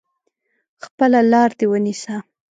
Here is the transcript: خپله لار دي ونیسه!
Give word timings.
خپله 0.85 1.19
لار 1.31 1.49
دي 1.59 1.65
ونیسه! 1.71 2.15